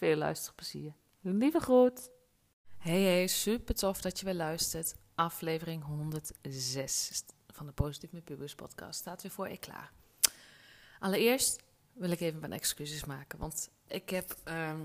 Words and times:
Veel 0.00 0.16
luisterplezier. 0.16 0.92
Lieve 1.20 1.60
groet. 1.60 2.10
Hey 2.78 3.00
hey, 3.00 3.26
super 3.26 3.74
tof 3.74 4.00
dat 4.00 4.18
je 4.18 4.24
weer 4.24 4.34
luistert. 4.34 4.94
Aflevering 5.14 5.84
106 5.84 7.24
van 7.48 7.66
de 7.66 7.72
Positief 7.72 8.12
met 8.12 8.24
Pubers 8.24 8.54
podcast 8.54 9.00
staat 9.00 9.22
weer 9.22 9.30
voor 9.30 9.48
je 9.48 9.58
klaar. 9.58 9.92
Allereerst 10.98 11.62
wil 11.92 12.10
ik 12.10 12.20
even 12.20 12.40
mijn 12.40 12.52
excuses 12.52 13.04
maken, 13.04 13.38
want 13.38 13.70
ik 13.86 14.10
heb 14.10 14.36
ehm, 14.44 14.80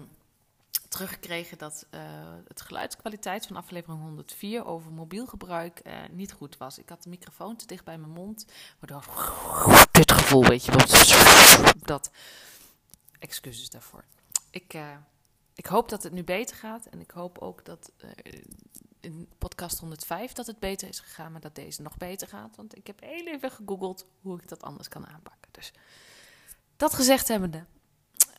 teruggekregen 0.90 1.58
dat 1.58 1.88
uh, 1.92 2.02
het 2.47 2.62
geluidskwaliteit 2.62 3.47
van 3.47 3.56
aflevering 3.56 4.02
104 4.02 4.66
over 4.66 4.92
mobiel 4.92 5.25
gebruik 5.25 5.81
uh, 5.84 5.94
niet 6.12 6.31
goed 6.31 6.58
was. 6.58 6.78
Ik 6.78 6.90
had 6.90 7.03
de 7.03 7.09
microfoon 7.09 7.56
te 7.56 7.66
dicht 7.66 7.84
bij 7.84 7.97
mijn 7.97 8.14
mond, 8.14 8.45
waardoor 8.80 9.03
dit 9.92 10.12
gevoel, 10.12 10.45
weet 10.45 10.66
je, 10.66 10.72
dat. 11.81 12.12
Excuses 13.20 13.70
daarvoor. 13.70 14.03
Ik, 14.56 14.73
uh, 14.73 14.95
ik 15.56 15.66
hoop 15.66 15.89
dat 15.89 16.03
het 16.03 16.14
nu 16.14 16.23
beter 16.23 16.56
gaat 16.56 16.86
en 16.86 17.00
ik 17.00 17.11
hoop 17.11 17.38
ook 17.38 17.66
dat 17.66 17.92
in 19.00 19.30
podcast 19.38 19.80
105 19.80 20.34
dat 20.34 20.47
het 20.47 20.59
beter 20.59 20.88
is 20.88 21.00
gegaan, 21.00 21.31
maar 21.31 21.42
dat 21.42 21.56
deze 21.56 21.81
nog 21.81 21.97
beter 21.97 22.28
gaat. 22.28 22.56
Want 22.56 22.78
ik 22.78 22.88
heb 22.88 23.02
heel 23.02 23.28
even 23.28 23.52
gegoogeld 23.52 24.06
hoe 24.22 24.42
ik 24.42 24.47
dat 24.47 24.62
anders 24.62 24.88
kan 24.88 25.08
aanpakken. 25.08 25.52
Dus 25.52 25.73
dat 26.78 26.94
gezegd 26.94 27.28
hebbende, 27.28 27.66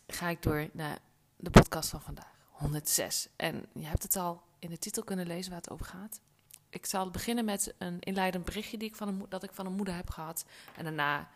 ga 0.06 0.28
ik 0.28 0.42
door 0.42 0.68
naar 0.72 0.98
de 1.36 1.50
podcast 1.50 1.90
van 1.90 2.02
vandaag. 2.02 2.34
106. 2.50 3.28
En 3.36 3.66
je 3.72 3.86
hebt 3.86 4.02
het 4.02 4.16
al 4.16 4.42
in 4.58 4.70
de 4.70 4.78
titel 4.78 5.04
kunnen 5.04 5.26
lezen 5.26 5.50
waar 5.50 5.60
het 5.60 5.70
over 5.70 5.86
gaat. 5.86 6.20
Ik 6.70 6.86
zal 6.86 7.10
beginnen 7.10 7.44
met 7.44 7.74
een 7.78 8.00
inleidend 8.00 8.44
berichtje 8.44 8.78
die 8.78 8.88
ik 8.88 8.96
van 8.96 9.08
een, 9.08 9.26
dat 9.28 9.42
ik 9.42 9.52
van 9.52 9.66
een 9.66 9.76
moeder 9.76 9.94
heb 9.94 10.10
gehad. 10.10 10.44
En 10.76 10.84
daarna 10.84 11.28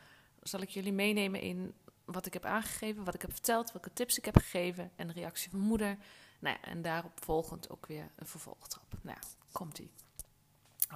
zal 0.43 0.61
ik 0.61 0.69
jullie 0.69 0.93
meenemen 0.93 1.41
in 1.41 1.75
wat 2.13 2.27
ik 2.27 2.33
heb 2.33 2.45
aangegeven, 2.45 3.05
wat 3.05 3.15
ik 3.15 3.23
heb 3.23 3.33
verteld, 3.33 3.73
welke 3.73 3.93
tips 3.93 4.19
ik 4.19 4.25
heb 4.25 4.37
gegeven 4.37 4.91
en 4.97 5.07
de 5.07 5.13
reactie 5.13 5.51
van 5.51 5.61
moeder. 5.61 5.99
Nou 6.39 6.57
ja, 6.61 6.69
en 6.69 6.83
daarop 6.83 7.25
volgend 7.25 7.71
ook 7.71 7.87
weer 7.87 8.11
een 8.17 8.27
vervolgtrap. 8.27 8.95
Nou 9.03 9.19
komt-ie. 9.53 9.91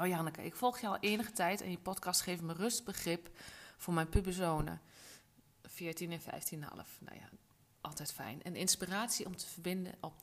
Oh 0.00 0.06
Janneke, 0.06 0.44
ik 0.44 0.54
volg 0.54 0.80
je 0.80 0.86
al 0.86 0.98
enige 1.00 1.32
tijd 1.32 1.60
en 1.60 1.70
je 1.70 1.78
podcast 1.78 2.20
geeft 2.20 2.42
me 2.42 2.52
rust, 2.52 2.84
begrip 2.84 3.30
voor 3.76 3.94
mijn 3.94 4.08
puberzonen. 4.08 4.80
14 5.62 6.12
en 6.12 6.20
15,5. 6.20 6.26
Nou 6.98 7.16
ja, 7.19 7.28
altijd 7.80 8.12
fijn. 8.12 8.42
En 8.42 8.56
inspiratie 8.56 9.26
om 9.26 9.36
te 9.36 9.47
verbinden 9.47 9.94
op, 10.00 10.14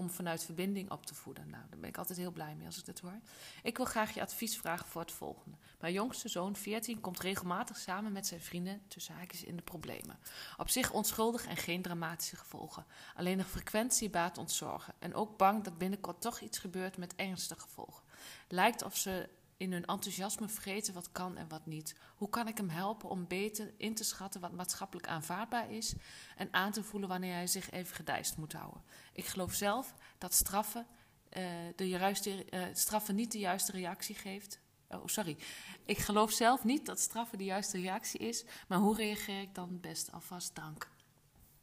om 0.00 0.10
vanuit 0.10 0.44
verbinding 0.44 0.90
op 0.90 1.06
te 1.06 1.14
voeden. 1.14 1.50
Nou, 1.50 1.62
daar 1.70 1.78
ben 1.78 1.88
ik 1.88 1.98
altijd 1.98 2.18
heel 2.18 2.30
blij 2.30 2.54
mee 2.54 2.66
als 2.66 2.78
ik 2.78 2.84
dit 2.84 3.00
hoor. 3.00 3.20
Ik 3.62 3.76
wil 3.76 3.86
graag 3.86 4.14
je 4.14 4.20
advies 4.20 4.58
vragen 4.58 4.86
voor 4.86 5.00
het 5.00 5.12
volgende. 5.12 5.56
Mijn 5.80 5.92
jongste 5.92 6.28
zoon, 6.28 6.56
14, 6.56 7.00
komt 7.00 7.20
regelmatig 7.20 7.76
samen 7.76 8.12
met 8.12 8.26
zijn 8.26 8.40
vrienden 8.40 8.82
tussen 8.88 9.14
haakjes 9.14 9.44
in 9.44 9.56
de 9.56 9.62
problemen. 9.62 10.18
Op 10.56 10.68
zich 10.68 10.92
onschuldig 10.92 11.46
en 11.46 11.56
geen 11.56 11.82
dramatische 11.82 12.36
gevolgen. 12.36 12.86
Alleen 13.14 13.38
de 13.38 13.44
frequentie 13.44 14.10
baat 14.10 14.38
ons 14.38 14.56
zorgen. 14.56 14.94
En 14.98 15.14
ook 15.14 15.36
bang 15.36 15.64
dat 15.64 15.78
binnenkort 15.78 16.20
toch 16.20 16.40
iets 16.40 16.58
gebeurt 16.58 16.96
met 16.96 17.14
ernstige 17.14 17.60
gevolgen. 17.60 18.04
Lijkt 18.48 18.82
of 18.82 18.96
ze 18.96 19.28
in 19.60 19.72
hun 19.72 19.84
enthousiasme 19.84 20.48
vergeten 20.48 20.94
wat 20.94 21.12
kan 21.12 21.36
en 21.36 21.48
wat 21.48 21.66
niet. 21.66 21.94
Hoe 22.16 22.28
kan 22.28 22.48
ik 22.48 22.56
hem 22.56 22.68
helpen 22.68 23.08
om 23.08 23.26
beter 23.26 23.72
in 23.76 23.94
te 23.94 24.04
schatten 24.04 24.40
wat 24.40 24.52
maatschappelijk 24.52 25.06
aanvaardbaar 25.06 25.70
is 25.70 25.94
en 26.36 26.48
aan 26.50 26.72
te 26.72 26.82
voelen 26.82 27.08
wanneer 27.08 27.34
hij 27.34 27.46
zich 27.46 27.70
even 27.70 27.96
gedijst 27.96 28.36
moet 28.36 28.52
houden? 28.52 28.82
Ik 29.12 29.24
geloof 29.24 29.54
zelf 29.54 29.94
dat 30.18 30.34
straffen, 30.34 30.86
uh, 31.32 31.44
de 31.76 31.88
juiste, 31.88 32.46
uh, 32.50 32.62
straffen 32.72 33.14
niet 33.14 33.32
de 33.32 33.38
juiste 33.38 33.72
reactie 33.72 34.14
geeft. 34.14 34.60
Oh, 34.88 35.06
sorry. 35.06 35.36
Ik 35.84 35.98
geloof 35.98 36.32
zelf 36.32 36.64
niet 36.64 36.86
dat 36.86 37.00
straffen 37.00 37.38
de 37.38 37.44
juiste 37.44 37.80
reactie 37.80 38.20
is, 38.20 38.44
maar 38.68 38.78
hoe 38.78 38.96
reageer 38.96 39.40
ik 39.40 39.54
dan 39.54 39.80
best? 39.80 40.12
Alvast 40.12 40.54
dank. 40.54 40.90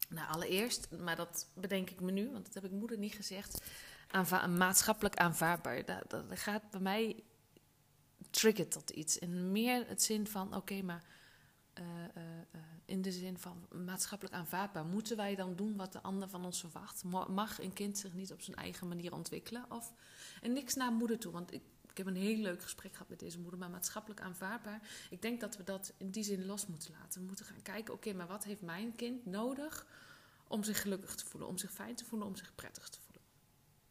Nou, 0.10 0.30
allereerst, 0.30 0.88
maar 1.00 1.16
dat 1.16 1.50
bedenk 1.56 1.90
ik 1.90 2.02
me 2.02 2.12
nu, 2.12 2.32
want 2.32 2.46
dat 2.46 2.54
heb 2.54 2.66
ik 2.66 2.72
moeder 2.72 2.98
niet 2.98 3.14
gezegd, 3.14 3.62
aanva 4.08 4.48
maatschappelijk 4.48 5.16
aanvaardbaar. 5.16 5.86
Dat 5.86 6.24
gaat 6.30 6.70
bij 6.72 6.80
mij 6.80 7.24
triggert 8.30 8.74
dat 8.74 8.90
iets. 8.90 9.20
En 9.20 9.52
meer 9.52 9.88
het 9.88 10.02
zin 10.02 10.28
van, 10.28 10.56
oké, 10.56 10.82
maar 10.82 11.04
uh, 11.80 11.86
uh, 12.18 12.62
in 12.86 13.02
de 13.02 13.12
zin 13.12 13.38
van 13.38 13.68
maatschappelijk 13.86 14.36
aanvaardbaar. 14.36 14.86
Moeten 14.86 15.18
wij 15.18 15.36
dan 15.36 15.56
doen 15.56 15.76
wat 15.76 15.92
de 15.92 16.02
ander 16.02 16.30
van 16.30 16.46
ons 16.46 16.60
verwacht? 16.60 17.04
Mag 17.28 17.62
een 17.62 17.74
kind 17.74 17.98
zich 17.98 18.14
niet 18.14 18.34
op 18.34 18.42
zijn 18.42 18.58
eigen 18.58 18.88
manier 18.88 19.14
ontwikkelen? 19.14 19.66
Of, 19.70 19.94
en 20.42 20.54
niks 20.54 20.74
naar 20.74 20.92
moeder 20.92 21.20
toe, 21.20 21.32
want 21.32 21.54
ik, 21.54 21.62
ik 21.90 21.98
heb 21.98 22.08
een 22.08 22.22
heel 22.22 22.38
leuk 22.38 22.62
gesprek 22.62 22.92
gehad 22.92 23.10
met 23.10 23.20
deze 23.20 23.40
moeder, 23.40 23.60
maar 23.60 23.70
maatschappelijk 23.70 24.22
aanvaardbaar. 24.22 24.82
Ik 25.10 25.22
denk 25.22 25.40
dat 25.40 25.58
we 25.58 25.64
dat 25.64 25.94
in 25.98 26.10
die 26.10 26.24
zin 26.24 26.46
los 26.46 26.68
moeten 26.68 26.92
laten. 27.00 27.22
We 27.22 27.28
moeten 27.28 27.46
gaan 27.46 27.62
kijken, 27.62 27.94
oké, 27.94 28.14
maar 28.14 28.28
wat 28.28 28.44
heeft 28.44 28.62
mijn 28.62 28.96
kind 28.96 29.26
nodig 29.26 29.86
om 30.48 30.64
zich 30.64 30.82
gelukkig 30.82 31.16
te 31.16 31.26
voelen, 31.26 31.50
om 31.50 31.58
zich 31.58 31.72
fijn 31.72 31.96
te 31.96 32.06
voelen, 32.06 32.28
om 32.28 32.36
zich 32.36 32.56
prettig 32.56 32.90
te 32.90 33.00
voelen? 33.00 33.24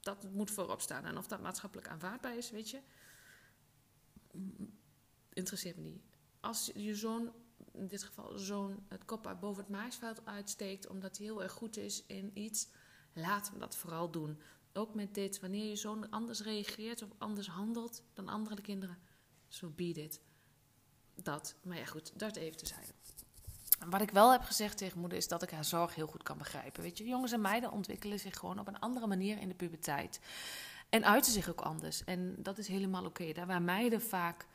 Dat 0.01 0.33
moet 0.33 0.51
voorop 0.51 0.81
staan. 0.81 1.05
En 1.05 1.19
of 1.19 1.27
dat 1.27 1.41
maatschappelijk 1.41 1.89
aanvaardbaar 1.89 2.37
is, 2.37 2.51
weet 2.51 2.71
je, 2.71 2.81
interesseert 5.33 5.77
me 5.77 5.83
niet. 5.83 6.03
Als 6.41 6.71
je 6.75 6.95
zoon, 6.95 7.33
in 7.73 7.87
dit 7.87 8.03
geval 8.03 8.39
zoon, 8.39 8.85
het 8.89 9.05
kop 9.05 9.37
boven 9.41 9.63
het 9.63 9.73
maisveld 9.73 10.27
uitsteekt 10.27 10.89
omdat 10.89 11.17
hij 11.17 11.27
heel 11.27 11.43
erg 11.43 11.53
goed 11.53 11.77
is 11.77 12.07
in 12.07 12.31
iets, 12.35 12.69
laat 13.13 13.51
hem 13.51 13.59
dat 13.59 13.77
vooral 13.77 14.11
doen. 14.11 14.41
Ook 14.73 14.95
met 14.95 15.15
dit, 15.15 15.41
wanneer 15.41 15.69
je 15.69 15.77
zoon 15.77 16.11
anders 16.11 16.41
reageert 16.41 17.03
of 17.03 17.11
anders 17.19 17.49
handelt 17.49 18.03
dan 18.13 18.29
andere 18.29 18.61
kinderen, 18.61 18.99
zo 19.49 19.67
so 19.67 19.73
be. 19.73 20.11
Dat, 21.15 21.55
maar 21.63 21.79
ja 21.79 21.85
goed, 21.85 22.19
dat 22.19 22.37
even 22.37 22.57
te 22.57 22.67
zijn. 22.67 22.85
Wat 23.91 24.01
ik 24.01 24.11
wel 24.11 24.33
heb 24.33 24.43
gezegd 24.43 24.79
tegen 24.79 25.01
moeder 25.01 25.19
is 25.19 25.29
dat 25.29 25.43
ik 25.43 25.51
haar 25.51 25.65
zorg 25.65 25.95
heel 25.95 26.07
goed 26.07 26.23
kan 26.23 26.39
begrijpen. 26.39 26.83
Weet 26.83 26.99
je, 26.99 27.05
jongens 27.05 27.33
en 27.33 27.41
meiden 27.41 27.71
ontwikkelen 27.71 28.19
zich 28.19 28.39
gewoon 28.39 28.59
op 28.59 28.69
een 28.69 28.79
andere 28.79 29.07
manier 29.07 29.39
in 29.39 29.49
de 29.49 29.55
puberteit. 29.55 30.21
En 30.97 31.05
uiten 31.05 31.33
zich 31.33 31.49
ook 31.49 31.61
anders. 31.61 32.05
En 32.05 32.35
dat 32.39 32.59
is 32.59 32.69
helemaal 32.69 33.05
oké. 33.05 33.33
Daar 33.33 33.47
waar 33.47 33.63
meiden 33.63 34.03
vaak 34.03 34.47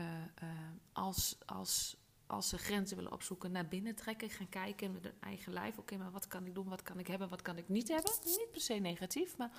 uh, 0.00 0.06
uh, 0.42 0.48
als, 0.92 1.38
als, 1.46 1.96
als 2.26 2.48
ze 2.48 2.58
grenzen 2.58 2.96
willen 2.96 3.12
opzoeken, 3.12 3.52
naar 3.52 3.68
binnen 3.68 3.94
trekken, 3.94 4.30
gaan 4.30 4.48
kijken 4.48 4.92
met 4.92 5.04
hun 5.04 5.20
eigen 5.20 5.52
lijf. 5.52 5.78
Oké, 5.78 5.96
maar 5.96 6.10
wat 6.10 6.26
kan 6.26 6.46
ik 6.46 6.54
doen? 6.54 6.68
Wat 6.68 6.82
kan 6.82 6.98
ik 6.98 7.06
hebben? 7.06 7.28
Wat 7.28 7.42
kan 7.42 7.56
ik 7.56 7.68
niet 7.68 7.88
hebben? 7.88 8.12
Niet 8.24 8.48
per 8.52 8.60
se 8.60 8.74
negatief, 8.74 9.36
maar 9.36 9.50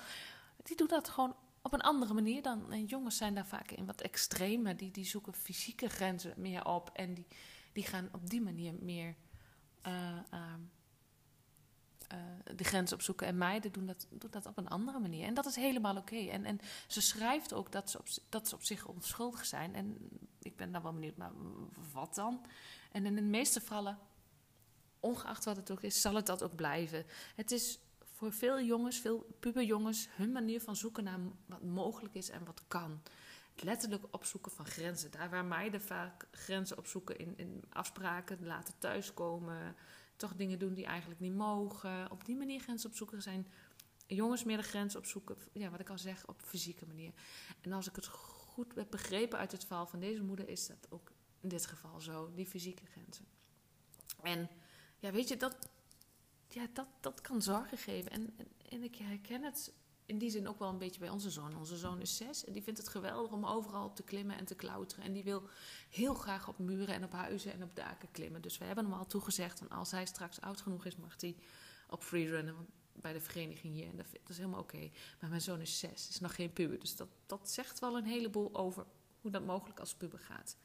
die 0.62 0.76
doen 0.76 0.88
dat 0.88 1.08
gewoon 1.08 1.36
op 1.62 1.72
een 1.72 1.80
andere 1.80 2.14
manier 2.14 2.42
dan. 2.42 2.72
En 2.72 2.84
jongens 2.84 3.16
zijn 3.16 3.34
daar 3.34 3.46
vaak 3.46 3.70
in 3.70 3.86
wat 3.86 4.00
extremer. 4.00 4.76
Die, 4.76 4.90
die 4.90 5.04
zoeken 5.04 5.34
fysieke 5.34 5.88
grenzen 5.88 6.34
meer 6.36 6.64
op. 6.64 6.90
En 6.92 7.14
die, 7.14 7.26
die 7.72 7.84
gaan 7.84 8.08
op 8.12 8.30
die 8.30 8.40
manier 8.40 8.74
meer. 8.80 9.14
Uh, 9.86 9.92
uh, 10.34 10.54
de 12.56 12.64
grens 12.64 12.92
opzoeken. 12.92 13.26
En 13.26 13.38
meiden 13.38 13.72
doen 13.72 13.86
dat, 13.86 14.06
doen 14.10 14.30
dat 14.30 14.46
op 14.46 14.58
een 14.58 14.68
andere 14.68 14.98
manier. 14.98 15.26
En 15.26 15.34
dat 15.34 15.46
is 15.46 15.56
helemaal 15.56 15.96
oké. 15.96 16.16
En, 16.16 16.44
en 16.44 16.60
ze 16.86 17.00
schrijft 17.00 17.52
ook 17.52 17.72
dat 17.72 17.90
ze, 17.90 17.98
op, 17.98 18.06
dat 18.28 18.48
ze 18.48 18.54
op 18.54 18.62
zich 18.62 18.86
onschuldig 18.86 19.46
zijn. 19.46 19.74
En 19.74 20.08
ik 20.38 20.56
ben 20.56 20.72
dan 20.72 20.82
wel 20.82 20.92
benieuwd, 20.92 21.16
maar 21.16 21.32
wat 21.92 22.14
dan? 22.14 22.46
En 22.92 23.06
in 23.06 23.14
de 23.14 23.22
meeste 23.22 23.60
gevallen, 23.60 23.98
ongeacht 25.00 25.44
wat 25.44 25.56
het 25.56 25.70
ook 25.70 25.82
is, 25.82 26.00
zal 26.00 26.14
het 26.14 26.26
dat 26.26 26.42
ook 26.42 26.54
blijven. 26.54 27.06
Het 27.34 27.50
is 27.50 27.78
voor 28.16 28.32
veel 28.32 28.60
jongens, 28.60 28.98
veel 28.98 29.26
puberjongens, 29.40 30.08
hun 30.10 30.32
manier 30.32 30.60
van 30.60 30.76
zoeken 30.76 31.04
naar 31.04 31.18
wat 31.46 31.62
mogelijk 31.62 32.14
is 32.14 32.30
en 32.30 32.44
wat 32.44 32.62
kan. 32.68 33.02
Letterlijk 33.54 34.04
opzoeken 34.10 34.52
van 34.52 34.66
grenzen. 34.66 35.10
Daar 35.10 35.30
waar 35.30 35.44
meiden 35.44 35.80
vaak 35.80 36.26
grenzen 36.30 36.78
opzoeken 36.78 37.18
in, 37.18 37.34
in 37.36 37.64
afspraken, 37.72 38.46
laten 38.46 38.74
thuiskomen 38.78 39.76
toch 40.16 40.36
dingen 40.36 40.58
doen 40.58 40.74
die 40.74 40.84
eigenlijk 40.84 41.20
niet 41.20 41.34
mogen. 41.34 42.10
Op 42.10 42.24
die 42.24 42.36
manier 42.36 42.60
grenzen 42.60 42.90
opzoeken 42.90 43.22
zijn 43.22 43.46
jongens 44.06 44.44
meer 44.44 44.56
de 44.56 44.62
grens 44.62 44.96
opzoeken, 44.96 45.36
ja, 45.52 45.70
wat 45.70 45.80
ik 45.80 45.90
al 45.90 45.98
zeg, 45.98 46.26
op 46.26 46.42
fysieke 46.42 46.86
manier. 46.86 47.12
En 47.60 47.72
als 47.72 47.88
ik 47.88 47.96
het 47.96 48.06
goed 48.06 48.74
heb 48.74 48.90
begrepen 48.90 49.38
uit 49.38 49.52
het 49.52 49.64
verhaal 49.64 49.86
van 49.86 50.00
deze 50.00 50.22
moeder, 50.22 50.48
is 50.48 50.66
dat 50.66 50.86
ook 50.88 51.12
in 51.40 51.48
dit 51.48 51.66
geval 51.66 52.00
zo, 52.00 52.32
die 52.34 52.46
fysieke 52.46 52.86
grenzen. 52.86 53.26
En 54.22 54.48
ja, 54.98 55.10
weet 55.10 55.28
je, 55.28 55.36
dat, 55.36 55.68
ja, 56.48 56.66
dat, 56.72 56.88
dat 57.00 57.20
kan 57.20 57.42
zorgen 57.42 57.78
geven. 57.78 58.10
En, 58.10 58.34
en, 58.36 58.48
en 58.68 58.82
ik 58.82 58.96
herken 58.96 59.42
het 59.42 59.72
in 60.06 60.18
die 60.18 60.30
zin 60.30 60.48
ook 60.48 60.58
wel 60.58 60.68
een 60.68 60.78
beetje 60.78 61.00
bij 61.00 61.08
onze 61.08 61.30
zoon. 61.30 61.56
Onze 61.56 61.76
zoon 61.76 62.00
is 62.00 62.16
zes 62.16 62.44
en 62.44 62.52
die 62.52 62.62
vindt 62.62 62.78
het 62.78 62.88
geweldig 62.88 63.32
om 63.32 63.46
overal 63.46 63.84
op 63.84 63.96
te 63.96 64.02
klimmen 64.02 64.36
en 64.36 64.44
te 64.44 64.54
klauteren. 64.54 65.04
En 65.04 65.12
die 65.12 65.24
wil 65.24 65.42
heel 65.90 66.14
graag 66.14 66.48
op 66.48 66.58
muren 66.58 66.94
en 66.94 67.04
op 67.04 67.12
huizen 67.12 67.52
en 67.52 67.62
op 67.62 67.76
daken 67.76 68.10
klimmen. 68.10 68.42
Dus 68.42 68.58
we 68.58 68.64
hebben 68.64 68.84
hem 68.84 68.94
al 68.94 69.06
toegezegd, 69.06 69.60
en 69.60 69.68
als 69.68 69.90
hij 69.90 70.06
straks 70.06 70.40
oud 70.40 70.60
genoeg 70.60 70.84
is, 70.84 70.96
mag 70.96 71.14
hij 71.20 71.36
op 71.88 72.02
freerunnen 72.02 72.54
bij 72.92 73.12
de 73.12 73.20
vereniging 73.20 73.74
hier. 73.74 73.88
En 73.88 73.96
dat, 73.96 74.06
is 74.28 74.36
helemaal 74.36 74.60
oké. 74.60 74.90
Maar 75.20 75.30
mijn 75.30 75.40
zoon 75.40 75.60
is 75.60 75.78
zes, 75.78 76.08
is 76.08 76.20
nog 76.20 76.34
geen 76.34 76.52
puber. 76.52 76.78
Dus 76.78 76.96
dat, 76.96 77.08
dat 77.26 77.50
zegt 77.50 77.78
wel 77.78 77.96
een 77.96 78.04
heleboel 78.04 78.54
over 78.54 78.86
hoe 79.20 79.30
dat 79.30 79.44
mogelijk 79.44 79.80
als 79.80 79.94
puber 79.94 80.18
gaat. 80.18 80.56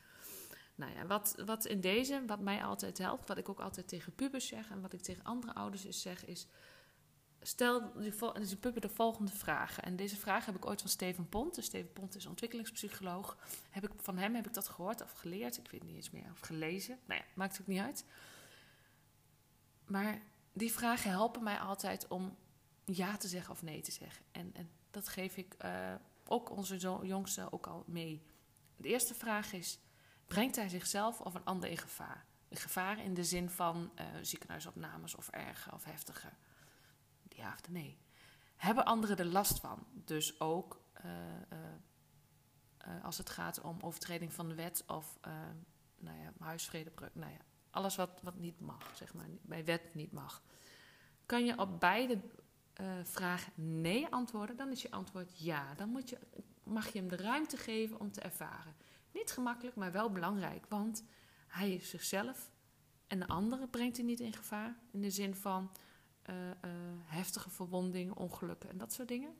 Nou 0.75 0.93
ja, 0.93 1.05
wat, 1.05 1.35
wat 1.45 1.65
in 1.65 1.81
deze, 1.81 2.23
wat 2.27 2.39
mij 2.39 2.63
altijd 2.63 2.97
helpt, 2.97 3.27
wat 3.27 3.37
ik 3.37 3.49
ook 3.49 3.59
altijd 3.59 3.87
tegen 3.87 4.15
pubers 4.15 4.47
zeg 4.47 4.69
en 4.69 4.81
wat 4.81 4.93
ik 4.93 5.01
tegen 5.01 5.23
andere 5.23 5.53
ouders 5.53 5.85
is 5.85 6.01
zeg, 6.01 6.25
is 6.25 6.47
stel 7.41 7.93
die, 7.93 8.13
die 8.39 8.55
puber 8.55 8.81
de 8.81 8.89
volgende 8.89 9.31
vragen. 9.31 9.83
En 9.83 9.95
deze 9.95 10.17
vraag 10.17 10.45
heb 10.45 10.55
ik 10.55 10.65
ooit 10.65 10.81
van 10.81 10.89
Steven 10.89 11.29
Pont. 11.29 11.55
Dus 11.55 11.65
Steven 11.65 11.93
Pont 11.93 12.15
is 12.15 12.25
ontwikkelingspsycholoog. 12.25 13.37
Heb 13.69 13.83
ik, 13.83 13.91
van 13.97 14.17
hem 14.17 14.35
heb 14.35 14.47
ik 14.47 14.53
dat 14.53 14.67
gehoord 14.67 15.01
of 15.01 15.11
geleerd. 15.11 15.57
Ik 15.57 15.71
weet 15.71 15.83
niet 15.83 15.95
eens 15.95 16.11
meer. 16.11 16.31
Of 16.31 16.39
gelezen. 16.39 16.99
Nou 17.05 17.19
ja, 17.19 17.25
maakt 17.33 17.61
ook 17.61 17.67
niet 17.67 17.79
uit. 17.79 18.05
Maar 19.85 20.21
die 20.53 20.71
vragen 20.71 21.09
helpen 21.09 21.43
mij 21.43 21.59
altijd 21.59 22.07
om 22.07 22.37
ja 22.85 23.17
te 23.17 23.27
zeggen 23.27 23.53
of 23.53 23.61
nee 23.61 23.81
te 23.81 23.91
zeggen. 23.91 24.25
En, 24.31 24.53
en 24.53 24.69
dat 24.91 25.07
geef 25.07 25.37
ik 25.37 25.55
uh, 25.65 25.93
ook 26.25 26.49
onze 26.49 26.77
jongste 27.03 27.51
ook 27.51 27.67
al 27.67 27.83
mee. 27.87 28.25
De 28.75 28.87
eerste 28.87 29.13
vraag 29.13 29.53
is: 29.53 29.79
brengt 30.27 30.55
hij 30.55 30.69
zichzelf 30.69 31.21
of 31.21 31.33
een 31.33 31.45
ander 31.45 31.69
in 31.69 31.77
gevaar? 31.77 32.25
In 32.47 32.57
gevaar 32.57 33.03
in 33.03 33.13
de 33.13 33.23
zin 33.23 33.49
van 33.49 33.91
uh, 33.99 34.05
ziekenhuisopnames 34.21 35.15
of 35.15 35.29
erger 35.29 35.73
of 35.73 35.83
heftiger 35.83 36.37
ja 37.35 37.53
of 37.53 37.69
nee. 37.69 37.99
Hebben 38.55 38.85
anderen 38.85 39.17
er 39.17 39.25
last 39.25 39.59
van? 39.59 39.85
Dus 39.91 40.39
ook 40.39 40.81
uh, 41.05 41.11
uh, 42.87 43.03
als 43.03 43.17
het 43.17 43.29
gaat 43.29 43.61
om 43.61 43.77
overtreding 43.81 44.33
van 44.33 44.49
de 44.49 44.55
wet 44.55 44.83
of 44.87 45.19
nou 45.97 46.17
ja, 46.17 46.33
huisvredebreuk. 46.39 47.15
Nou 47.15 47.31
ja, 47.31 47.39
alles 47.69 47.95
wat, 47.95 48.19
wat 48.23 48.35
niet 48.35 48.59
mag, 48.59 48.91
zeg 48.95 49.13
maar, 49.13 49.25
bij 49.41 49.65
wet 49.65 49.95
niet 49.95 50.11
mag. 50.11 50.43
Kan 51.25 51.45
je 51.45 51.57
op 51.57 51.79
beide 51.79 52.21
vragen 53.03 53.53
nee 53.55 54.07
antwoorden, 54.07 54.57
dan 54.57 54.71
is 54.71 54.81
je 54.81 54.91
antwoord 54.91 55.39
ja. 55.39 55.73
Dan 55.73 55.89
moet 55.89 56.09
je, 56.09 56.17
mag 56.63 56.93
je 56.93 56.99
hem 56.99 57.07
de 57.09 57.15
ruimte 57.15 57.57
geven 57.57 57.99
om 57.99 58.11
te 58.11 58.21
ervaren. 58.21 58.75
Niet 59.11 59.31
gemakkelijk, 59.31 59.75
maar 59.75 59.91
wel 59.91 60.11
belangrijk, 60.11 60.65
want 60.69 61.03
hij 61.47 61.73
is 61.73 61.89
zichzelf 61.89 62.51
en 63.11 63.19
de 63.19 63.27
andere 63.27 63.67
brengt 63.67 63.97
hij 63.97 64.05
niet 64.05 64.19
in 64.19 64.33
gevaar. 64.33 64.75
In 64.91 65.01
de 65.01 65.09
zin 65.09 65.35
van 65.35 65.71
uh, 66.29 66.35
heftige 67.03 67.49
verwondingen, 67.49 68.17
ongelukken 68.17 68.69
en 68.69 68.77
dat 68.77 68.93
soort 68.93 69.07
dingen. 69.07 69.33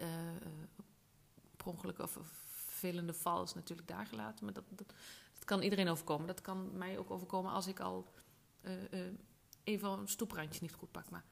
Uh, 0.00 0.06
per 1.56 2.02
of 2.02 2.18
vervelende 2.48 3.14
val 3.14 3.42
is 3.42 3.54
natuurlijk 3.54 3.88
daar 3.88 4.06
gelaten, 4.06 4.44
maar 4.44 4.54
dat, 4.54 4.64
dat, 4.68 4.92
dat, 5.32 5.44
kan 5.44 5.62
iedereen 5.62 5.88
overkomen. 5.88 6.26
Dat 6.26 6.40
kan 6.40 6.78
mij 6.78 6.98
ook 6.98 7.10
overkomen 7.10 7.52
als 7.52 7.66
ik 7.66 7.80
al 7.80 8.12
even 9.64 9.88
een 9.88 10.08
stoeprandje 10.08 10.60
niet 10.62 10.74
goed 10.74 10.90
pak. 10.90 11.10
Maar 11.10 11.24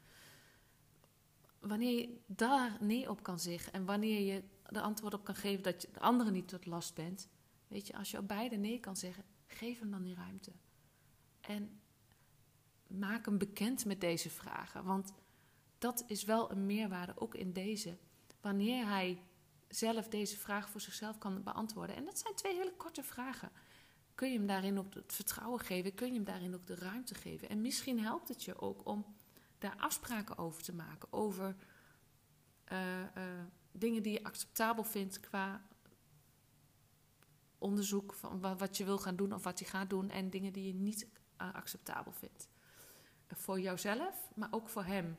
wanneer 1.62 1.98
je 1.98 2.18
daar 2.26 2.76
nee 2.80 3.10
op 3.10 3.22
kan 3.22 3.38
zeggen 3.38 3.72
en 3.72 3.84
wanneer 3.84 4.34
je 4.34 4.42
de 4.68 4.80
antwoord 4.80 5.14
op 5.14 5.24
kan 5.24 5.34
geven 5.34 5.62
dat 5.62 5.82
je 5.82 5.88
de 5.92 6.00
anderen 6.00 6.32
niet 6.32 6.48
tot 6.48 6.66
last 6.66 6.94
bent, 6.94 7.28
weet 7.68 7.86
je, 7.86 7.96
als 7.96 8.10
je 8.10 8.18
op 8.18 8.28
beide 8.28 8.56
nee 8.56 8.80
kan 8.80 8.96
zeggen, 8.96 9.24
geef 9.46 9.78
hem 9.78 9.90
dan 9.90 10.02
die 10.02 10.14
ruimte. 10.14 10.52
En 11.40 11.80
maak 12.98 13.24
hem 13.24 13.38
bekend 13.38 13.84
met 13.84 14.00
deze 14.00 14.30
vragen. 14.30 14.84
Want 14.84 15.12
dat 15.78 16.04
is 16.06 16.24
wel 16.24 16.50
een 16.50 16.66
meerwaarde, 16.66 17.12
ook 17.16 17.34
in 17.34 17.52
deze. 17.52 17.98
Wanneer 18.40 18.86
hij 18.86 19.22
zelf 19.68 20.08
deze 20.08 20.38
vraag 20.38 20.70
voor 20.70 20.80
zichzelf 20.80 21.18
kan 21.18 21.42
beantwoorden. 21.42 21.96
En 21.96 22.04
dat 22.04 22.18
zijn 22.18 22.34
twee 22.34 22.54
hele 22.54 22.76
korte 22.76 23.02
vragen. 23.02 23.50
Kun 24.14 24.30
je 24.30 24.38
hem 24.38 24.46
daarin 24.46 24.78
ook 24.78 24.94
het 24.94 25.12
vertrouwen 25.12 25.60
geven? 25.60 25.94
Kun 25.94 26.06
je 26.06 26.14
hem 26.14 26.24
daarin 26.24 26.54
ook 26.54 26.66
de 26.66 26.74
ruimte 26.74 27.14
geven? 27.14 27.48
En 27.48 27.60
misschien 27.60 28.00
helpt 28.00 28.28
het 28.28 28.44
je 28.44 28.60
ook 28.60 28.86
om 28.86 29.16
daar 29.58 29.76
afspraken 29.76 30.38
over 30.38 30.62
te 30.62 30.74
maken. 30.74 31.12
Over 31.12 31.56
uh, 32.72 33.00
uh, 33.00 33.06
dingen 33.72 34.02
die 34.02 34.12
je 34.12 34.24
acceptabel 34.24 34.84
vindt 34.84 35.20
qua 35.20 35.66
onderzoek 37.58 38.14
van 38.14 38.56
wat 38.58 38.76
je 38.76 38.84
wil 38.84 38.98
gaan 38.98 39.16
doen 39.16 39.32
of 39.32 39.44
wat 39.44 39.58
je 39.58 39.64
gaat 39.64 39.90
doen. 39.90 40.10
En 40.10 40.30
dingen 40.30 40.52
die 40.52 40.66
je 40.66 40.74
niet 40.74 41.06
uh, 41.40 41.54
acceptabel 41.54 42.12
vindt 42.12 42.48
voor 43.36 43.60
jouzelf, 43.60 44.30
maar 44.34 44.48
ook 44.50 44.68
voor 44.68 44.84
hem. 44.84 45.16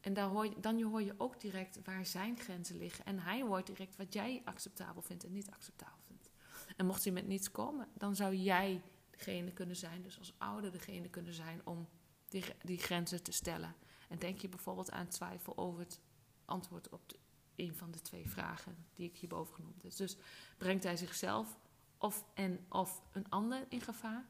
En 0.00 0.18
hoor 0.18 0.46
je, 0.46 0.60
dan 0.60 0.82
hoor 0.82 1.02
je 1.02 1.14
ook 1.16 1.40
direct 1.40 1.80
waar 1.84 2.06
zijn 2.06 2.38
grenzen 2.38 2.76
liggen. 2.76 3.04
En 3.04 3.18
hij 3.18 3.42
hoort 3.42 3.66
direct 3.66 3.96
wat 3.96 4.12
jij 4.12 4.42
acceptabel 4.44 5.02
vindt 5.02 5.24
en 5.24 5.32
niet 5.32 5.50
acceptabel 5.50 5.98
vindt. 6.06 6.30
En 6.76 6.86
mocht 6.86 7.04
hij 7.04 7.12
met 7.12 7.26
niets 7.26 7.50
komen, 7.50 7.88
dan 7.94 8.16
zou 8.16 8.34
jij 8.34 8.82
degene 9.10 9.52
kunnen 9.52 9.76
zijn, 9.76 10.02
dus 10.02 10.18
als 10.18 10.34
ouder 10.38 10.72
degene 10.72 11.08
kunnen 11.08 11.34
zijn 11.34 11.60
om 11.64 11.88
die, 12.28 12.44
die 12.62 12.78
grenzen 12.78 13.22
te 13.22 13.32
stellen. 13.32 13.74
En 14.08 14.18
denk 14.18 14.38
je 14.38 14.48
bijvoorbeeld 14.48 14.90
aan 14.90 15.08
twijfel 15.08 15.56
over 15.56 15.80
het 15.80 16.00
antwoord 16.44 16.88
op 16.88 17.08
de, 17.08 17.18
een 17.56 17.76
van 17.76 17.90
de 17.90 18.00
twee 18.00 18.28
vragen 18.28 18.86
die 18.94 19.08
ik 19.08 19.16
hierboven 19.16 19.54
genoemd 19.54 19.82
heb. 19.82 19.96
Dus 19.96 20.16
brengt 20.58 20.84
hij 20.84 20.96
zichzelf 20.96 21.58
of 21.98 22.24
en 22.34 22.66
of 22.68 23.02
een 23.12 23.28
ander 23.28 23.66
in 23.68 23.80
gevaar? 23.80 24.26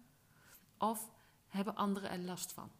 Of 0.78 1.10
hebben 1.46 1.74
anderen 1.74 2.10
er 2.10 2.18
last 2.18 2.52
van? 2.52 2.70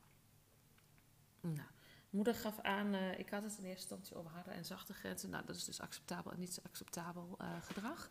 Nou, 1.41 1.69
moeder 2.11 2.35
gaf 2.35 2.61
aan, 2.61 2.95
uh, 2.95 3.19
ik 3.19 3.31
had 3.31 3.43
het 3.43 3.59
in 3.59 3.65
eerste 3.65 3.89
instantie 3.89 4.17
over 4.17 4.31
harde 4.31 4.51
en 4.51 4.65
zachte 4.65 4.93
grenzen. 4.93 5.31
Nou, 5.31 5.45
dat 5.47 5.57
is 5.57 5.65
dus 5.65 5.81
acceptabel 5.81 6.33
en 6.33 6.39
niet 6.39 6.61
acceptabel 6.65 7.37
uh, 7.41 7.49
gedrag. 7.63 8.11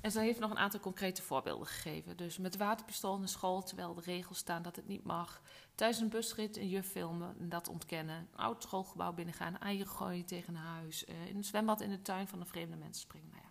En 0.00 0.10
zij 0.10 0.24
heeft 0.24 0.38
nog 0.38 0.50
een 0.50 0.58
aantal 0.58 0.80
concrete 0.80 1.22
voorbeelden 1.22 1.66
gegeven. 1.66 2.16
Dus 2.16 2.38
met 2.38 2.56
waterpistool 2.56 3.20
in 3.20 3.28
school, 3.28 3.62
terwijl 3.62 3.94
de 3.94 4.00
regels 4.00 4.38
staan 4.38 4.62
dat 4.62 4.76
het 4.76 4.88
niet 4.88 5.04
mag. 5.04 5.42
Thuis 5.74 6.00
een 6.00 6.08
busrit, 6.08 6.56
een 6.56 6.68
juf 6.68 6.86
filmen 6.86 7.36
en 7.38 7.48
dat 7.48 7.68
ontkennen. 7.68 8.16
Een 8.16 8.38
oud 8.38 8.62
schoolgebouw 8.62 9.12
binnengaan, 9.12 9.58
eieren 9.58 9.88
gooien 9.88 10.24
tegen 10.24 10.54
een 10.54 10.62
huis. 10.62 11.08
Uh, 11.08 11.26
in 11.26 11.36
een 11.36 11.44
zwembad 11.44 11.80
in 11.80 11.90
de 11.90 12.02
tuin 12.02 12.28
van 12.28 12.40
een 12.40 12.46
vreemde 12.46 12.76
mensen 12.76 13.02
springen. 13.02 13.30
Nou 13.30 13.42
ja. 13.42 13.48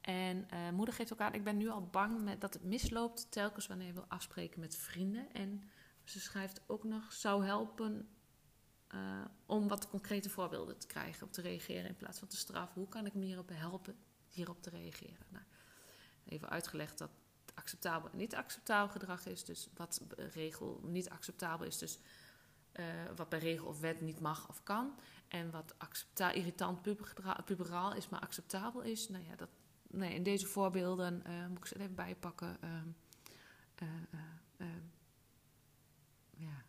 En 0.00 0.46
moeder 0.74 0.94
geeft 0.94 1.12
ook 1.12 1.20
aan, 1.20 1.34
ik 1.34 1.44
ben 1.44 1.56
nu 1.56 1.68
al 1.68 1.88
bang 1.90 2.22
met 2.22 2.40
dat 2.40 2.54
het 2.54 2.62
misloopt 2.62 3.30
telkens 3.30 3.66
wanneer 3.66 3.86
je 3.86 3.92
wil 3.92 4.04
afspreken 4.08 4.60
met 4.60 4.76
vrienden. 4.76 5.32
En 5.32 5.62
ze 6.04 6.20
schrijft 6.20 6.60
ook 6.66 6.84
nog, 6.84 7.12
zou 7.12 7.44
helpen 7.44 8.08
uh, 8.94 9.24
om 9.46 9.68
wat 9.68 9.88
concrete 9.88 10.30
voorbeelden 10.30 10.78
te 10.78 10.86
krijgen, 10.86 11.26
om 11.26 11.32
te 11.32 11.40
reageren 11.40 11.88
in 11.88 11.96
plaats 11.96 12.18
van 12.18 12.28
te 12.28 12.36
straffen. 12.36 12.80
Hoe 12.80 12.88
kan 12.88 13.06
ik 13.06 13.14
me 13.14 13.24
hierop 13.24 13.48
helpen 13.52 13.96
hierop 14.28 14.62
te 14.62 14.70
reageren? 14.70 15.26
Nou, 15.28 15.44
even 16.24 16.48
uitgelegd 16.48 16.98
dat 16.98 17.10
acceptabel 17.54 18.10
en 18.10 18.16
niet 18.16 18.34
acceptabel 18.34 18.88
gedrag 18.88 19.26
is. 19.26 19.44
Dus 19.44 19.68
wat 19.74 20.02
regel 20.16 20.80
niet 20.82 21.10
acceptabel 21.10 21.66
is, 21.66 21.78
dus 21.78 21.98
uh, 22.72 22.86
wat 23.16 23.28
bij 23.28 23.38
regel 23.38 23.66
of 23.66 23.80
wet 23.80 24.00
niet 24.00 24.20
mag 24.20 24.48
of 24.48 24.62
kan. 24.62 24.98
En 25.28 25.50
wat 25.50 25.74
irritant 26.32 26.82
puberaal 27.44 27.94
is, 27.94 28.08
maar 28.08 28.20
acceptabel 28.20 28.82
is. 28.82 29.08
Nou 29.08 29.24
ja, 29.24 29.36
dat, 29.36 29.48
nee, 29.90 30.14
in 30.14 30.22
deze 30.22 30.46
voorbeelden 30.46 31.22
uh, 31.26 31.46
moet 31.46 31.58
ik 31.58 31.66
ze 31.66 31.78
even 31.78 31.94
bijpakken. 31.94 32.56
Uh, 32.64 32.70
ja, 36.36 36.64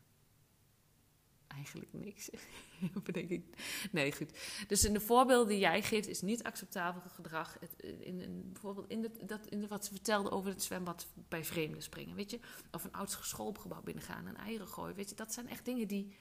eigenlijk 1.66 1.94
niks. 1.94 2.30
Bedenk 3.04 3.30
ik. 3.30 3.46
Nee, 3.92 4.12
goed. 4.12 4.32
Dus 4.68 4.86
in 4.86 4.94
de 4.94 5.00
voorbeelden 5.00 5.48
die 5.48 5.60
jij 5.60 5.82
geeft 5.82 6.08
is 6.08 6.22
niet 6.22 6.44
acceptabel 6.44 7.02
gedrag. 7.10 7.58
Het, 7.60 7.74
in, 7.82 8.22
in, 8.22 8.50
bijvoorbeeld 8.52 8.90
in, 8.90 9.02
de, 9.02 9.12
dat, 9.26 9.48
in 9.48 9.68
wat 9.68 9.86
ze 9.86 9.92
vertelde 9.92 10.32
over 10.32 10.50
het 10.50 10.64
zwembad 10.64 11.08
bij 11.14 11.46
vreemden 11.46 11.82
springen, 11.82 12.16
weet 12.16 12.32
je. 12.32 12.40
Of 12.72 12.84
een 12.84 12.94
oud 12.94 13.20
schoolgebouw 13.22 13.82
binnengaan 13.82 14.28
en 14.28 14.36
eieren 14.36 14.68
gooien, 14.68 14.96
weet 14.96 15.10
je. 15.10 15.16
Dat 15.16 15.34
zijn 15.34 15.50
echt 15.50 15.66
dingen 15.66 15.88
die, 15.88 16.16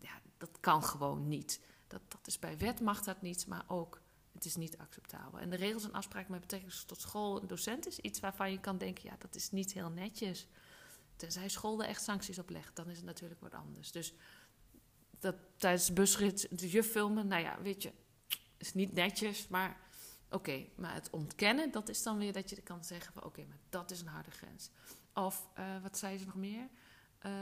ja, 0.00 0.20
dat 0.38 0.60
kan 0.60 0.84
gewoon 0.84 1.28
niet. 1.28 1.60
Dat, 1.86 2.00
dat 2.08 2.26
is 2.26 2.38
bij 2.38 2.58
wet 2.58 2.80
mag 2.80 3.02
dat 3.02 3.22
niet, 3.22 3.46
maar 3.46 3.64
ook 3.66 4.02
het 4.32 4.44
is 4.44 4.56
niet 4.56 4.78
acceptabel. 4.78 5.38
En 5.38 5.50
de 5.50 5.56
regels 5.56 5.84
en 5.84 5.92
afspraken 5.92 6.30
met 6.30 6.40
betrekking 6.40 6.72
tot 6.72 7.00
school 7.00 7.40
en 7.40 7.46
docent 7.46 7.86
is 7.86 7.98
iets 7.98 8.20
waarvan 8.20 8.50
je 8.50 8.60
kan 8.60 8.78
denken, 8.78 9.04
ja, 9.04 9.16
dat 9.18 9.34
is 9.34 9.50
niet 9.50 9.72
heel 9.72 9.90
netjes. 9.90 10.46
Tenzij 11.16 11.48
school 11.48 11.82
er 11.82 11.88
echt 11.88 12.02
sancties 12.02 12.38
op 12.38 12.50
legt, 12.50 12.76
dan 12.76 12.88
is 12.90 12.96
het 12.96 13.06
natuurlijk 13.06 13.40
wat 13.40 13.54
anders. 13.54 13.92
Dus 13.92 14.14
dat 15.24 15.36
tijdens 15.56 15.86
de 15.86 15.92
busrit 15.92 16.58
de 16.58 16.68
juf 16.68 16.90
filmen, 16.90 17.26
nou 17.26 17.42
ja, 17.42 17.62
weet 17.62 17.82
je, 17.82 17.92
is 18.56 18.74
niet 18.74 18.92
netjes, 18.92 19.48
maar 19.48 19.76
oké. 20.30 20.64
maar 20.76 20.94
het 20.94 21.10
ontkennen, 21.10 21.70
dat 21.70 21.88
is 21.88 22.02
dan 22.02 22.18
weer 22.18 22.32
dat 22.32 22.50
je 22.50 22.62
kan 22.62 22.84
zeggen 22.84 23.12
van 23.12 23.24
oké, 23.24 23.44
maar 23.44 23.58
dat 23.68 23.90
is 23.90 24.00
een 24.00 24.06
harde 24.06 24.30
grens. 24.30 24.70
Of, 25.14 25.48
uh, 25.58 25.82
wat 25.82 25.98
zei 25.98 26.18
ze 26.18 26.24
nog 26.24 26.34
meer? 26.34 26.68
Uh, 27.26 27.32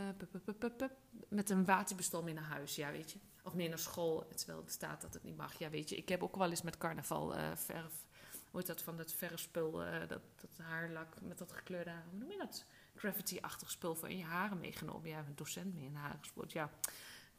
met 1.28 1.50
een 1.50 1.64
waterbestom 1.64 2.28
in 2.28 2.36
een 2.36 2.42
huis, 2.42 2.74
ja, 2.74 2.90
weet 2.90 3.10
je. 3.10 3.18
Of 3.42 3.54
meer 3.54 3.68
naar 3.68 3.78
school, 3.78 4.26
terwijl 4.34 4.62
er 4.64 4.70
staat 4.70 5.00
dat 5.00 5.14
het 5.14 5.22
niet 5.22 5.36
mag. 5.36 5.58
Ja, 5.58 5.70
weet 5.70 5.88
je, 5.88 5.96
ik 5.96 6.08
heb 6.08 6.22
ook 6.22 6.36
wel 6.36 6.50
eens 6.50 6.62
met 6.62 6.78
carnaval 6.78 7.36
uh, 7.36 7.50
verf. 7.54 8.06
Hoe 8.50 8.62
dat 8.62 8.82
van 8.82 8.96
dat 8.96 9.12
verfspul, 9.12 9.72
dat, 10.08 10.20
dat 10.40 10.58
haarlak 10.58 11.20
met 11.20 11.38
dat 11.38 11.52
gekleurde 11.52 11.90
haar. 11.90 12.04
Hoe 12.10 12.18
noem 12.18 12.30
je 12.30 12.38
dat? 12.38 12.64
Graffiti-achtig 12.94 13.70
spul 13.70 13.94
voor 13.94 14.08
in 14.08 14.16
je 14.16 14.24
haren 14.24 14.60
meegenomen. 14.60 15.08
Ja, 15.08 15.18
een 15.18 15.34
docent 15.34 15.74
mee 15.74 15.84
in 15.84 15.94
haar 15.94 16.16
gespoord. 16.20 16.52
Ja, 16.52 16.70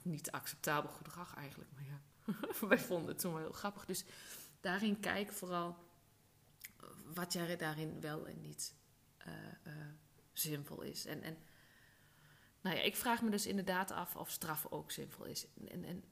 niet 0.05 0.31
acceptabel 0.31 0.91
gedrag 0.91 1.35
eigenlijk. 1.35 1.69
Maar 1.73 1.83
ja, 1.85 2.01
wij 2.67 2.79
vonden 2.79 3.07
het 3.07 3.19
toen 3.19 3.33
wel 3.33 3.41
heel 3.41 3.51
grappig. 3.51 3.85
Dus 3.85 4.03
daarin 4.61 4.99
kijk 4.99 5.31
vooral 5.31 5.77
wat 7.13 7.33
jij 7.33 7.57
daarin 7.57 8.01
wel 8.01 8.27
en 8.27 8.41
niet 8.41 8.75
uh, 9.27 9.73
zinvol 10.33 10.81
is. 10.81 11.05
En, 11.05 11.21
en 11.21 11.37
nou 12.61 12.75
ja, 12.75 12.81
ik 12.81 12.95
vraag 12.95 13.21
me 13.21 13.29
dus 13.29 13.45
inderdaad 13.45 13.91
af 13.91 14.15
of 14.15 14.31
straf 14.31 14.65
ook 14.69 14.91
zinvol 14.91 15.25
is. 15.25 15.47
En, 15.67 15.83
en 15.83 16.03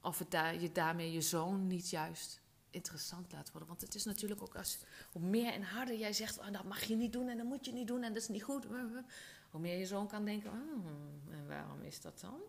of 0.00 0.18
het 0.18 0.60
je 0.60 0.72
daarmee 0.72 1.12
je 1.12 1.20
zoon 1.20 1.66
niet 1.66 1.90
juist 1.90 2.40
interessant 2.70 3.32
laat 3.32 3.50
worden. 3.50 3.68
Want 3.68 3.80
het 3.80 3.94
is 3.94 4.04
natuurlijk 4.04 4.42
ook 4.42 4.56
als 4.56 4.78
hoe 5.12 5.22
meer 5.22 5.52
en 5.52 5.62
harder 5.62 5.98
jij 5.98 6.12
zegt: 6.12 6.38
oh, 6.38 6.52
dat 6.52 6.64
mag 6.64 6.82
je 6.82 6.96
niet 6.96 7.12
doen 7.12 7.28
en 7.28 7.36
dat 7.36 7.46
moet 7.46 7.64
je 7.64 7.72
niet 7.72 7.86
doen 7.86 8.02
en 8.02 8.12
dat 8.12 8.22
is 8.22 8.28
niet 8.28 8.42
goed. 8.42 8.66
Hoe 9.50 9.60
meer 9.60 9.78
je 9.78 9.86
zoon 9.86 10.08
kan 10.08 10.24
denken: 10.24 10.50
oh, 10.50 11.34
en 11.34 11.48
waarom 11.48 11.82
is 11.82 12.00
dat 12.00 12.20
dan? 12.20 12.40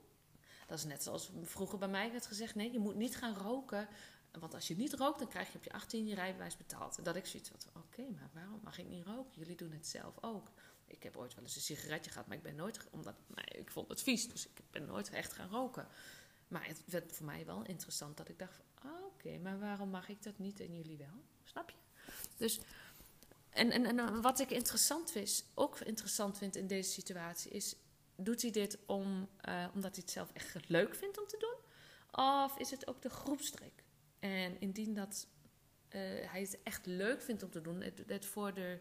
Dat 0.73 0.81
is 0.81 0.87
net 0.87 1.03
zoals 1.03 1.29
vroeger 1.41 1.77
bij 1.77 1.87
mij 1.87 2.11
werd 2.11 2.25
gezegd: 2.25 2.55
nee, 2.55 2.71
je 2.71 2.79
moet 2.79 2.95
niet 2.95 3.15
gaan 3.15 3.35
roken. 3.35 3.87
Want 4.31 4.53
als 4.53 4.67
je 4.67 4.75
niet 4.75 4.93
rookt, 4.93 5.19
dan 5.19 5.27
krijg 5.27 5.51
je 5.51 5.57
op 5.57 5.63
je 5.63 5.71
18 5.71 6.07
je 6.07 6.15
rijbewijs 6.15 6.57
betaald. 6.57 6.97
En 6.97 7.03
dat 7.03 7.15
ik 7.15 7.25
zoiets 7.25 7.49
had: 7.49 7.67
oké, 7.73 8.01
maar 8.01 8.29
waarom 8.33 8.59
mag 8.63 8.77
ik 8.77 8.87
niet 8.87 9.05
roken? 9.05 9.39
Jullie 9.39 9.55
doen 9.55 9.71
het 9.71 9.87
zelf 9.87 10.15
ook. 10.21 10.51
Ik 10.85 11.03
heb 11.03 11.17
ooit 11.17 11.33
wel 11.33 11.43
eens 11.43 11.55
een 11.55 11.61
sigaretje 11.61 12.11
gehad, 12.11 12.27
maar 12.27 12.37
ik 12.37 12.43
ben 12.43 12.55
nooit, 12.55 12.79
omdat 12.91 13.15
nee, 13.27 13.61
ik 13.61 13.71
vond 13.71 13.89
het 13.89 14.01
vies, 14.01 14.29
dus 14.29 14.45
ik 14.45 14.61
ben 14.71 14.85
nooit 14.85 15.09
echt 15.09 15.33
gaan 15.33 15.49
roken. 15.49 15.87
Maar 16.47 16.67
het 16.67 16.81
werd 16.85 17.11
voor 17.11 17.25
mij 17.25 17.45
wel 17.45 17.63
interessant 17.63 18.17
dat 18.17 18.29
ik 18.29 18.39
dacht: 18.39 18.61
oké, 19.05 19.37
maar 19.37 19.59
waarom 19.59 19.89
mag 19.89 20.09
ik 20.09 20.23
dat 20.23 20.37
niet 20.37 20.59
en 20.59 20.75
jullie 20.75 20.97
wel? 20.97 21.23
Snap 21.43 21.69
je? 21.69 21.77
Dus, 22.37 22.59
en, 23.49 23.71
en, 23.71 23.99
en 23.99 24.21
wat 24.21 24.39
ik 24.39 24.49
interessant 24.49 25.11
vind, 25.11 25.45
ook 25.53 25.79
interessant 25.79 26.37
vind 26.37 26.55
in 26.55 26.67
deze 26.67 26.91
situatie, 26.91 27.51
is: 27.51 27.75
doet 28.15 28.41
hij 28.41 28.51
dit 28.51 28.77
om, 28.85 29.29
uh, 29.49 29.65
omdat 29.73 29.95
hij 29.95 30.03
het 30.03 30.11
zelf 30.11 30.31
echt 30.33 30.69
leuk 30.69 30.95
vindt 30.95 31.19
om 31.19 31.27
te 31.27 31.37
doen? 31.37 31.55
Of 32.25 32.57
is 32.57 32.71
het 32.71 32.87
ook 32.87 33.01
de 33.01 33.09
groepstrik? 33.09 33.83
En 34.19 34.59
indien 34.59 34.93
dat 34.93 35.27
uh, 35.89 35.99
hij 36.31 36.41
het 36.41 36.59
echt 36.63 36.85
leuk 36.85 37.21
vindt 37.21 37.43
om 37.43 37.49
te 37.49 37.61
doen, 37.61 37.81
het, 37.81 38.03
het 38.07 38.25
voor 38.25 38.53
de 38.53 38.79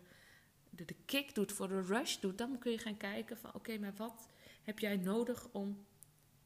de, 0.74 0.94
kick 1.06 1.34
doet, 1.34 1.52
voor 1.52 1.68
de 1.68 1.82
rush 1.82 2.16
doet, 2.16 2.38
dan 2.38 2.58
kun 2.58 2.72
je 2.72 2.78
gaan 2.78 2.96
kijken 2.96 3.38
van 3.38 3.54
oké, 3.54 3.78
maar 3.78 3.94
wat 3.96 4.28
heb 4.62 4.78
jij 4.78 4.96
nodig 4.96 5.48
om, 5.52 5.86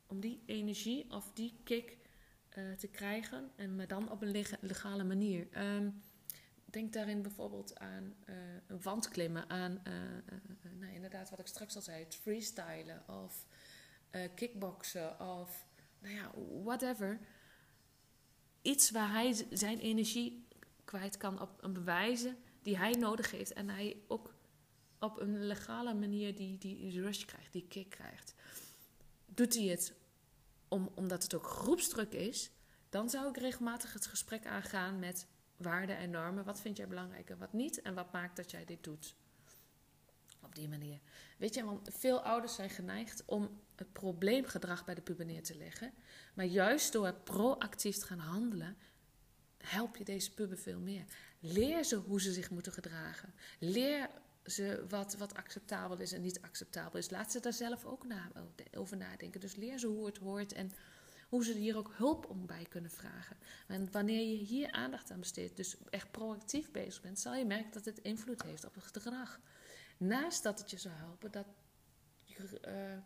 om 0.07 0.21
die 0.21 0.43
energie 0.47 1.11
of 1.11 1.31
die 1.35 1.55
kick 1.65 1.99
uh, 2.59 2.73
te 2.73 2.89
krijgen 2.89 3.51
en 3.57 3.77
maar 3.77 3.87
dan 3.87 4.11
op 4.11 4.23
een 4.23 4.45
legale 4.61 5.05
manier. 5.05 5.49
Um, 5.59 6.03
denk 6.73 6.93
daarin 6.93 7.23
bijvoorbeeld 7.23 7.79
aan 7.79 8.15
uh, 8.29 8.35
een 8.67 8.83
wandklimmen, 8.83 9.51
aan 9.51 9.83
uh, 9.87 9.93
nou, 10.79 10.93
inderdaad 10.93 11.31
wat 11.31 11.39
ik 11.39 11.47
straks 11.47 11.77
al 11.77 11.83
zei, 11.83 12.07
freestylen 12.09 13.03
of 13.09 13.47
kickboksen 14.35 15.21
of 15.21 15.67
nou 15.99 16.15
ja, 16.15 16.31
whatever. 16.63 17.19
Iets 18.63 18.91
waar 18.91 19.13
hij 19.13 19.47
zijn 19.51 19.79
energie 19.79 20.47
kwijt 20.85 21.17
kan 21.17 21.41
op 21.41 21.63
een 21.63 21.73
bewijzen 21.73 22.37
die 22.63 22.77
hij 22.77 22.93
nodig 22.93 23.31
heeft. 23.31 23.53
En 23.53 23.69
hij 23.69 23.97
ook 24.09 24.35
op 24.99 25.21
een 25.21 25.47
legale 25.47 25.95
manier 25.95 26.37
die, 26.37 26.59
die 26.59 27.01
rush 27.01 27.25
krijgt, 27.25 27.53
die 27.53 27.67
kick 27.69 27.91
krijgt. 27.91 28.35
Doet 29.27 29.55
hij 29.55 29.65
het 29.65 29.95
om, 30.69 30.91
omdat 30.95 31.23
het 31.23 31.35
ook 31.35 31.47
groepsdruk 31.47 32.13
is, 32.13 32.51
dan 32.89 33.11
zou 33.11 33.29
ik 33.29 33.37
regelmatig 33.37 33.93
het 33.93 34.07
gesprek 34.07 34.47
aangaan 34.47 34.99
met 34.99 35.27
waarden 35.57 35.97
en 35.97 36.11
normen. 36.11 36.45
Wat 36.45 36.61
vind 36.61 36.77
jij 36.77 36.89
belangrijk 36.89 37.31
en 37.31 37.39
wat 37.39 37.53
niet? 37.53 37.83
En 37.83 37.95
wat 37.95 38.13
maakt 38.13 38.37
dat 38.37 38.51
jij 38.51 38.65
dit 38.65 38.85
doet? 38.85 39.15
Op 40.43 40.55
die 40.55 40.69
manier. 40.69 41.01
Weet 41.39 41.55
je, 41.55 41.65
want 41.65 41.89
veel 41.93 42.23
ouders 42.23 42.55
zijn 42.55 42.71
geneigd 42.71 43.23
om 43.25 43.61
het 43.75 43.93
probleemgedrag 43.93 44.85
bij 44.85 44.95
de 44.95 45.01
puber 45.01 45.27
neer 45.27 45.43
te 45.43 45.57
leggen. 45.57 45.93
Maar 46.35 46.45
juist 46.45 46.93
door 46.93 47.15
proactief 47.15 47.97
te 47.97 48.07
gaan 48.07 48.19
handelen, 48.19 48.77
help 49.59 49.97
je 49.97 50.05
deze 50.05 50.35
puber 50.35 50.59
veel 50.59 50.81
meer. 50.81 51.05
Leer 51.41 51.85
ze 51.85 51.97
hoe 51.97 52.21
ze 52.21 52.33
zich 52.33 52.51
moeten 52.51 52.73
gedragen. 52.73 53.35
Leer 53.59 54.11
ze 54.45 54.85
wat, 54.89 55.17
wat 55.17 55.35
acceptabel 55.35 55.99
is 55.99 56.13
en 56.13 56.21
niet 56.21 56.41
acceptabel 56.41 56.99
is. 56.99 57.11
Laat 57.11 57.33
ze 57.33 57.41
daar 57.41 57.53
zelf 57.53 57.85
ook 57.85 58.07
na, 58.07 58.31
over 58.75 58.97
nadenken. 58.97 59.41
Dus 59.41 59.57
leer 59.57 59.79
ze 59.79 59.87
hoe 59.87 60.07
het 60.07 60.19
hoort 60.19 60.53
en 60.53 60.73
hoe 61.29 61.45
ze 61.45 61.53
hier 61.53 61.77
ook 61.77 61.93
hulp 61.95 62.31
om 62.31 62.47
bij 62.47 62.67
kunnen 62.69 62.91
vragen. 62.91 63.37
En 63.67 63.91
wanneer 63.91 64.31
je 64.31 64.45
hier 64.45 64.73
aandacht 64.73 65.11
aan 65.11 65.21
besteedt, 65.21 65.57
dus 65.57 65.77
echt 65.91 66.11
proactief 66.11 66.71
bezig 66.71 67.03
bent, 67.03 67.19
zal 67.19 67.35
je 67.35 67.45
merken 67.45 67.73
dat 67.73 67.85
het 67.85 67.99
invloed 67.99 68.43
heeft 68.43 68.65
op 68.65 68.75
het 68.75 68.85
gedrag. 68.85 69.41
Naast 69.97 70.43
dat 70.43 70.59
het 70.59 70.71
je 70.71 70.79
zou 70.79 70.95
helpen 70.95 71.31
dat, 71.31 71.47
uh, 72.69 72.99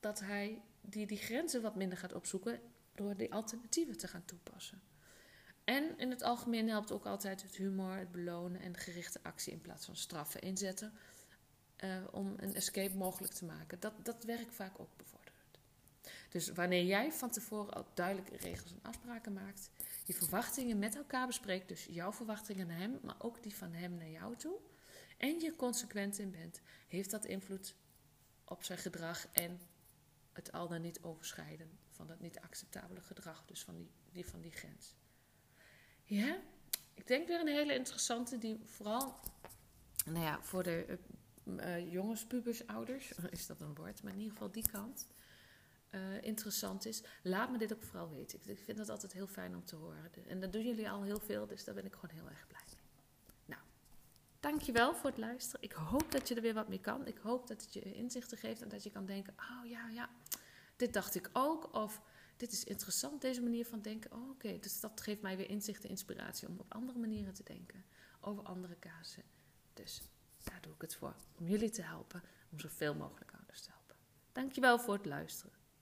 dat 0.00 0.20
hij 0.20 0.62
die, 0.80 1.06
die 1.06 1.18
grenzen 1.18 1.62
wat 1.62 1.76
minder 1.76 1.98
gaat 1.98 2.14
opzoeken 2.14 2.60
door 2.94 3.16
die 3.16 3.32
alternatieven 3.32 3.98
te 3.98 4.08
gaan 4.08 4.24
toepassen. 4.24 4.82
En 5.64 5.98
in 5.98 6.10
het 6.10 6.22
algemeen 6.22 6.68
helpt 6.68 6.92
ook 6.92 7.06
altijd 7.06 7.42
het 7.42 7.56
humor, 7.56 7.96
het 7.96 8.12
belonen 8.12 8.60
en 8.60 8.76
gerichte 8.76 9.20
actie 9.22 9.52
in 9.52 9.60
plaats 9.60 9.86
van 9.86 9.96
straffen 9.96 10.40
inzetten. 10.40 10.92
Uh, 11.84 11.96
om 12.10 12.34
een 12.36 12.54
escape 12.54 12.96
mogelijk 12.96 13.32
te 13.32 13.44
maken. 13.44 13.80
Dat, 13.80 13.92
dat 14.02 14.24
werkt 14.24 14.54
vaak 14.54 14.80
ook 14.80 14.96
bevorderend. 14.96 15.19
Dus 16.30 16.48
wanneer 16.48 16.84
jij 16.84 17.12
van 17.12 17.30
tevoren 17.30 17.74
al 17.74 17.86
duidelijke 17.94 18.36
regels 18.36 18.72
en 18.72 18.82
afspraken 18.82 19.32
maakt, 19.32 19.70
je 20.04 20.14
verwachtingen 20.14 20.78
met 20.78 20.96
elkaar 20.96 21.26
bespreekt, 21.26 21.68
dus 21.68 21.86
jouw 21.90 22.12
verwachtingen 22.12 22.66
naar 22.66 22.78
hem, 22.78 22.98
maar 23.02 23.16
ook 23.18 23.42
die 23.42 23.54
van 23.54 23.72
hem 23.72 23.94
naar 23.94 24.10
jou 24.10 24.36
toe, 24.36 24.58
en 25.16 25.40
je 25.40 25.56
consequent 25.56 26.18
in 26.18 26.30
bent, 26.30 26.60
heeft 26.88 27.10
dat 27.10 27.24
invloed 27.24 27.74
op 28.44 28.64
zijn 28.64 28.78
gedrag 28.78 29.26
en 29.32 29.60
het 30.32 30.52
al 30.52 30.68
dan 30.68 30.80
niet 30.80 31.02
overschrijden 31.02 31.78
van 31.90 32.06
dat 32.06 32.20
niet 32.20 32.40
acceptabele 32.40 33.00
gedrag, 33.00 33.44
dus 33.46 33.62
van 33.62 33.88
die, 34.12 34.26
van 34.26 34.40
die 34.40 34.50
grens. 34.50 34.94
Ja, 36.04 36.40
ik 36.94 37.06
denk 37.06 37.28
weer 37.28 37.40
een 37.40 37.46
hele 37.46 37.74
interessante 37.74 38.38
die 38.38 38.60
vooral, 38.64 39.20
nou 40.04 40.24
ja, 40.24 40.42
voor 40.42 40.62
de 40.62 40.98
uh, 41.44 41.92
jongens, 41.92 42.26
pubers, 42.26 42.66
ouders, 42.66 43.12
is 43.30 43.46
dat 43.46 43.60
een 43.60 43.74
woord, 43.74 44.02
maar 44.02 44.12
in 44.12 44.18
ieder 44.18 44.32
geval 44.32 44.50
die 44.50 44.68
kant. 44.70 45.06
Uh, 45.90 46.22
interessant 46.22 46.86
is. 46.86 47.02
Laat 47.22 47.50
me 47.50 47.58
dit 47.58 47.72
ook 47.72 47.82
vooral 47.82 48.10
weten. 48.10 48.40
Ik 48.44 48.58
vind 48.58 48.78
het 48.78 48.88
altijd 48.88 49.12
heel 49.12 49.26
fijn 49.26 49.54
om 49.54 49.64
te 49.64 49.76
horen. 49.76 50.10
En 50.26 50.40
dat 50.40 50.52
doen 50.52 50.66
jullie 50.66 50.90
al 50.90 51.02
heel 51.02 51.20
veel, 51.20 51.46
dus 51.46 51.64
daar 51.64 51.74
ben 51.74 51.84
ik 51.84 51.94
gewoon 51.94 52.16
heel 52.16 52.28
erg 52.28 52.46
blij 52.46 52.60
mee. 52.66 52.80
Nou, 53.44 53.62
dankjewel 54.40 54.94
voor 54.94 55.10
het 55.10 55.18
luisteren. 55.18 55.62
Ik 55.62 55.72
hoop 55.72 56.12
dat 56.12 56.28
je 56.28 56.34
er 56.34 56.42
weer 56.42 56.54
wat 56.54 56.68
mee 56.68 56.80
kan. 56.80 57.06
Ik 57.06 57.18
hoop 57.18 57.46
dat 57.46 57.62
het 57.62 57.72
je 57.72 57.94
inzichten 57.94 58.38
geeft 58.38 58.62
en 58.62 58.68
dat 58.68 58.82
je 58.82 58.90
kan 58.90 59.06
denken: 59.06 59.34
oh 59.38 59.70
ja, 59.70 59.88
ja, 59.88 60.10
dit 60.76 60.92
dacht 60.92 61.14
ik 61.14 61.30
ook. 61.32 61.74
Of 61.74 62.00
dit 62.36 62.52
is 62.52 62.64
interessant, 62.64 63.20
deze 63.20 63.42
manier 63.42 63.66
van 63.66 63.82
denken. 63.82 64.12
Oh, 64.12 64.30
oké, 64.30 64.58
dus 64.58 64.80
dat 64.80 65.00
geeft 65.00 65.22
mij 65.22 65.36
weer 65.36 65.48
inzicht 65.50 65.84
en 65.84 65.90
inspiratie 65.90 66.48
om 66.48 66.58
op 66.58 66.74
andere 66.74 66.98
manieren 66.98 67.34
te 67.34 67.42
denken. 67.42 67.84
Over 68.20 68.42
andere 68.42 68.78
casussen. 68.78 69.22
Dus 69.74 70.02
daar 70.44 70.60
doe 70.60 70.74
ik 70.74 70.80
het 70.80 70.94
voor. 70.94 71.14
Om 71.38 71.48
jullie 71.48 71.70
te 71.70 71.82
helpen. 71.82 72.22
Om 72.50 72.60
zoveel 72.60 72.94
mogelijk 72.94 73.30
ouders 73.32 73.60
te 73.60 73.70
helpen. 73.70 73.96
Dankjewel 74.32 74.78
voor 74.78 74.94
het 74.94 75.06
luisteren. 75.06 75.59